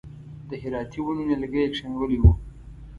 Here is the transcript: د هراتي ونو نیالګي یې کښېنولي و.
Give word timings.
د 0.49 0.51
هراتي 0.61 0.99
ونو 1.01 1.23
نیالګي 1.29 1.59
یې 1.63 1.71
کښېنولي 1.73 2.17
و. 2.21 2.25